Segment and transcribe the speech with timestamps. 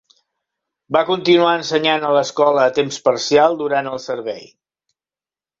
[0.97, 4.45] Va continuar ensenyant a l'escola a temps parcial durant el servei.